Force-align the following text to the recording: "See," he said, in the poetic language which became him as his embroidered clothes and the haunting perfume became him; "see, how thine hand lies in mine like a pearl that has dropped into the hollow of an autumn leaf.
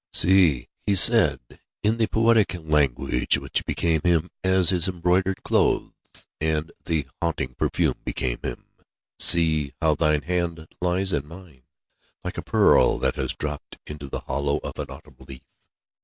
"See," 0.13 0.67
he 0.87 0.95
said, 0.95 1.39
in 1.83 1.97
the 1.99 2.07
poetic 2.07 2.55
language 2.57 3.37
which 3.37 3.63
became 3.67 4.01
him 4.03 4.31
as 4.43 4.69
his 4.71 4.87
embroidered 4.87 5.43
clothes 5.43 5.91
and 6.39 6.71
the 6.85 7.05
haunting 7.21 7.53
perfume 7.53 7.93
became 8.03 8.39
him; 8.41 8.65
"see, 9.19 9.73
how 9.79 9.93
thine 9.93 10.23
hand 10.23 10.67
lies 10.81 11.13
in 11.13 11.27
mine 11.27 11.61
like 12.23 12.39
a 12.39 12.41
pearl 12.41 12.97
that 12.97 13.13
has 13.13 13.35
dropped 13.35 13.77
into 13.85 14.09
the 14.09 14.21
hollow 14.21 14.57
of 14.63 14.79
an 14.79 14.89
autumn 14.89 15.17
leaf. 15.19 15.43